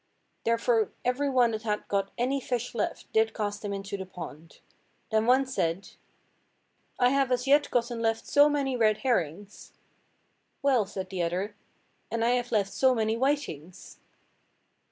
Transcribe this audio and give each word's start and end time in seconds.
Therefore 0.45 0.89
every 1.05 1.29
one 1.29 1.51
that 1.51 1.61
had 1.61 1.87
got 1.87 2.09
any 2.17 2.39
fish 2.41 2.73
left 2.73 3.13
did 3.13 3.35
cast 3.35 3.61
them 3.61 3.71
into 3.71 3.97
the 3.97 4.05
pond. 4.07 4.57
Then 5.11 5.27
one 5.27 5.45
said— 5.45 5.89
"I 6.97 7.09
have 7.09 7.31
as 7.31 7.45
yet 7.45 7.69
gotten 7.69 7.99
left 8.01 8.25
so 8.25 8.49
many 8.49 8.75
red 8.75 9.01
herrings." 9.05 9.73
"Well," 10.63 10.87
said 10.87 11.11
the 11.11 11.21
other, 11.21 11.55
"and 12.09 12.25
I 12.25 12.29
have 12.29 12.51
left 12.51 12.73
so 12.73 12.95
many 12.95 13.13
whitings." 13.15 13.99